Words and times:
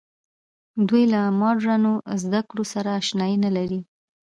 دوی 0.87 1.03
له 1.13 1.21
مډرنو 1.39 1.93
زده 2.23 2.41
کړو 2.49 2.63
سره 2.73 2.89
اشنايي 3.01 3.37
نه 3.45 3.51
لري. 3.57 3.81